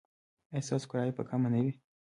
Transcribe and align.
ایا 0.53 0.65
ستاسو 0.67 0.87
کرایه 0.91 1.15
به 1.17 1.23
کمه 1.29 1.49
نه 1.53 1.59
وي؟ 1.63 1.73